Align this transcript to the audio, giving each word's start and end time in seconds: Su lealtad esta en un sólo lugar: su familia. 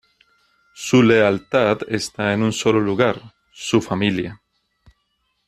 Su 0.73 1.03
lealtad 1.03 1.77
esta 1.87 2.33
en 2.33 2.41
un 2.41 2.51
sólo 2.53 2.79
lugar: 2.79 3.21
su 3.51 3.83
familia. 3.83 4.41